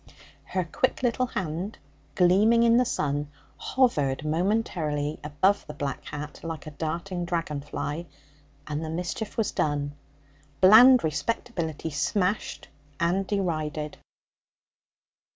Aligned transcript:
Her 0.45 0.63
quick 0.63 1.03
little 1.03 1.27
hand, 1.27 1.77
gleaming 2.15 2.63
in 2.63 2.77
the 2.77 2.85
sun, 2.85 3.29
hovered 3.55 4.25
momentarily 4.25 5.19
above 5.23 5.67
the 5.67 5.75
black 5.75 6.03
hat 6.05 6.39
like 6.41 6.65
a 6.65 6.71
darting 6.71 7.23
dragon 7.23 7.61
fly, 7.61 8.07
and 8.65 8.83
the 8.83 8.89
mischief 8.89 9.37
was 9.37 9.51
done 9.51 9.93
bland 10.59 11.03
respectability 11.03 11.91
smashed 11.91 12.67
and 12.99 13.27
derided. 13.27 13.99